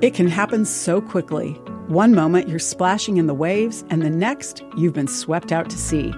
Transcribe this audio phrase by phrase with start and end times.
[0.00, 1.54] It can happen so quickly.
[1.88, 5.76] One moment you're splashing in the waves, and the next you've been swept out to
[5.76, 6.12] sea.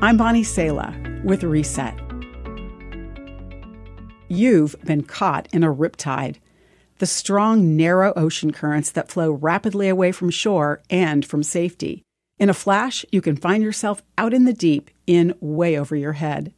[0.00, 0.94] I'm Bonnie Sala
[1.24, 1.98] with Reset.
[4.28, 6.36] You've been caught in a riptide,
[6.98, 12.04] the strong, narrow ocean currents that flow rapidly away from shore and from safety.
[12.38, 16.12] In a flash, you can find yourself out in the deep, in way over your
[16.12, 16.52] head.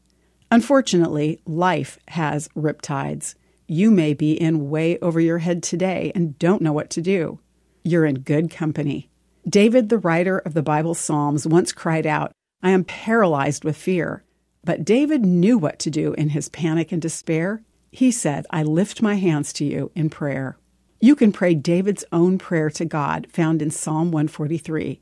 [0.51, 3.37] Unfortunately, life has riptides.
[3.71, 7.39] You may be in way over your head today and don't know what to do.
[7.85, 9.11] You're in good company.
[9.47, 14.25] David, the writer of the Bible Psalms, once cried out, I am paralyzed with fear.
[14.65, 17.63] But David knew what to do in his panic and despair.
[17.93, 20.57] He said, I lift my hands to you in prayer.
[20.99, 24.99] You can pray David's own prayer to God, found in Psalm 143.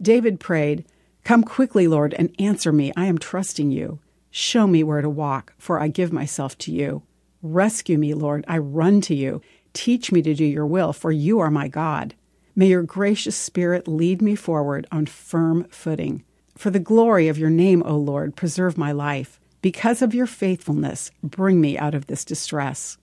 [0.00, 0.86] David prayed,
[1.22, 2.92] Come quickly, Lord, and answer me.
[2.96, 3.98] I am trusting you.
[4.30, 7.02] Show me where to walk, for I give myself to you.
[7.42, 8.44] Rescue me, Lord.
[8.46, 9.40] I run to you.
[9.72, 12.14] Teach me to do your will, for you are my God.
[12.54, 16.24] May your gracious Spirit lead me forward on firm footing.
[16.56, 19.40] For the glory of your name, O Lord, preserve my life.
[19.62, 22.98] Because of your faithfulness, bring me out of this distress.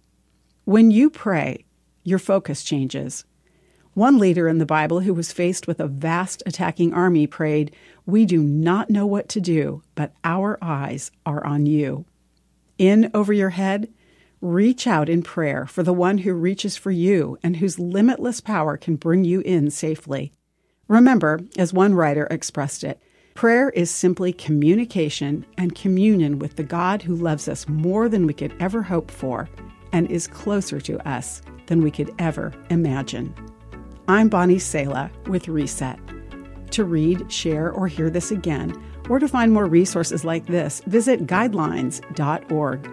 [0.66, 1.66] When you pray,
[2.04, 3.26] your focus changes.
[3.94, 8.26] One leader in the Bible who was faced with a vast attacking army prayed, We
[8.26, 12.06] do not know what to do, but our eyes are on you.
[12.78, 13.90] In over your head,
[14.42, 18.78] reach out in prayer for the one who reaches for you and whose limitless power
[18.78, 20.32] can bring you in safely.
[20.88, 23.02] Remember, as one writer expressed it,
[23.34, 28.34] prayer is simply communication and communion with the God who loves us more than we
[28.34, 29.50] could ever hope for
[29.92, 33.34] and is closer to us than we could ever imagine.
[34.08, 36.00] I'm Bonnie Sala with Reset.
[36.72, 38.74] To read, share, or hear this again,
[39.10, 42.90] or to find more resources like this, visit guidelines.org.